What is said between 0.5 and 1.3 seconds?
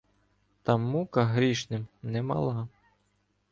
Там мука